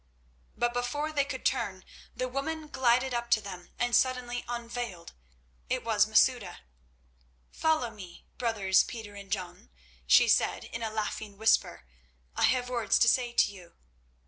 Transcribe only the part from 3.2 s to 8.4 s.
to them and suddenly unveiled. It was Masouda. "Follow me,